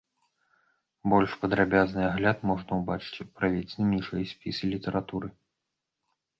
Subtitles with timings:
[1.13, 5.27] Больш падрабязны агляд можна ўбачыць у прыведзеным ніжэй спісе літаратуры.